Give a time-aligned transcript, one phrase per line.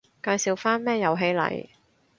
[0.23, 1.67] 介紹返咩遊戲嚟